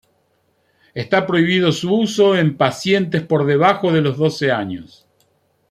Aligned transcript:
Está 0.95 1.27
prohibido 1.27 1.71
su 1.71 1.93
uso 1.93 2.35
en 2.35 2.57
pacientes 2.57 3.21
por 3.21 3.45
debajo 3.45 3.91
de 3.91 4.01
los 4.01 4.17
doce 4.17 4.51
años. 4.51 5.07